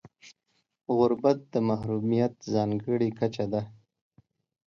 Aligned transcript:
غربت 0.97 1.39
د 1.53 1.55
محرومیت 1.69 2.33
ځانګړې 2.53 3.09
کچه 3.19 3.45
ده. 3.53 3.61